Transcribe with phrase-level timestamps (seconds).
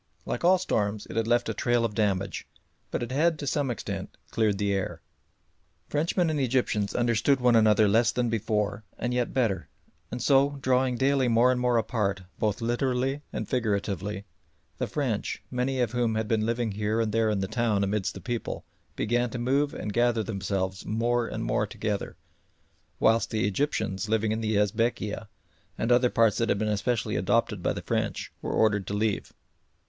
[0.25, 2.47] Like all storms it had left a trail of damage,
[2.89, 4.99] but it had to some extent cleared the air.
[5.89, 9.69] Frenchmen and Egyptians understood one another less than before and yet better;
[10.09, 14.25] and so drawing daily more and more apart, both literally and figuratively,
[14.79, 18.15] the French many of whom had been living here and there in the town amidst
[18.15, 18.65] the people
[18.95, 22.17] began to move and gather themselves more and more together,
[22.99, 25.27] whilst the Egyptians living in the Esbekieh
[25.77, 29.31] and other parts that had been specially adopted by the French were ordered to leave.